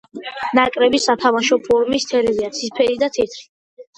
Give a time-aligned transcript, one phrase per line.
[0.59, 3.45] ნაკრების სათამაშო ფორმის ფერებია ცისფერი და თეთრი.